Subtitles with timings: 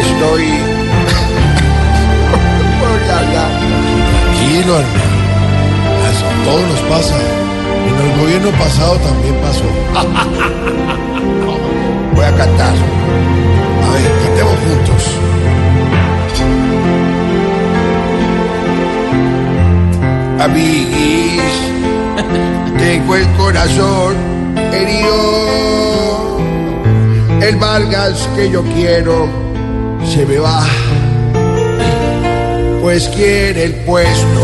[0.00, 0.76] Estoy.
[4.46, 5.16] Tranquilo, hermano.
[6.06, 6.08] A
[6.44, 7.16] todos nos pasa.
[7.86, 9.64] En el gobierno pasado también pasó.
[12.14, 12.74] Voy a cantar.
[13.82, 15.02] A ver, cantemos juntos.
[20.40, 21.54] Amiguis,
[22.78, 24.35] tengo el corazón
[27.56, 29.26] El Vargas que yo quiero
[30.04, 30.62] se me va,
[32.82, 34.42] pues quiere el puesto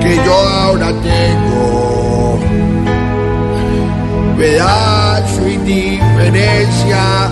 [0.00, 2.38] que yo ahora tengo.
[4.38, 7.30] Me da su indiferencia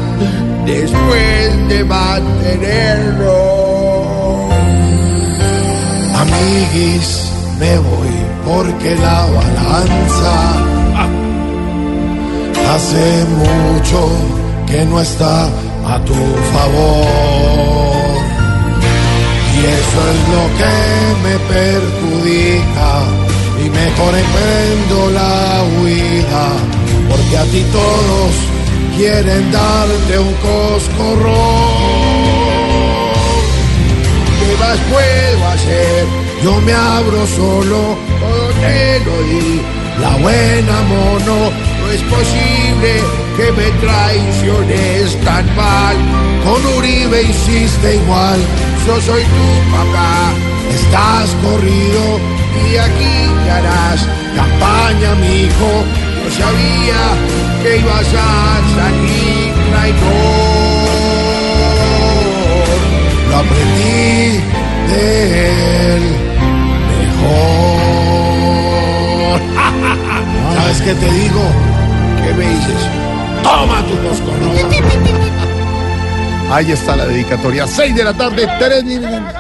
[0.67, 3.29] después de mantenerlo.
[6.17, 8.11] Amiguis, me voy
[8.45, 10.70] porque la balanza
[12.75, 14.09] hace mucho
[14.67, 15.47] que no está
[15.87, 16.15] a tu
[16.53, 18.21] favor.
[19.57, 20.77] Y eso es lo que
[21.25, 22.91] me perjudica
[23.63, 26.47] y mejor emprendo la huida,
[27.09, 28.33] porque a ti todos
[28.97, 31.91] quieren darte un coscorrón.
[34.39, 36.07] ¿Qué más puedo hacer?
[36.43, 37.97] Yo me abro solo,
[39.05, 39.61] lo di.
[40.01, 43.03] la buena mono, No es posible
[43.37, 45.97] que me traiciones tan mal.
[46.45, 48.41] con Uribe hiciste igual,
[48.87, 50.33] Yo soy tu papá
[50.71, 52.21] estás corrido,
[52.71, 54.07] y aquí te harás.
[54.37, 55.71] campaña mi hijo,
[56.23, 57.03] Yo sabía
[57.63, 60.71] que ibas a salir traidor.
[63.31, 64.41] lo aprendí
[64.91, 65.03] de
[65.97, 66.05] él
[67.01, 67.81] mejor.
[70.55, 71.45] ¿Sabes qué te digo?
[72.31, 72.89] ¿Qué me dices?
[73.43, 74.53] Toma tu coscorrón.
[76.53, 77.67] Ahí está la dedicatoria.
[77.67, 79.35] 6 de la tarde, 3 minutos.